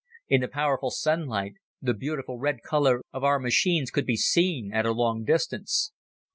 [0.27, 4.83] In the powerful sunlight, the beautiful red color of our machines could be seen at
[4.87, 5.91] a long distance.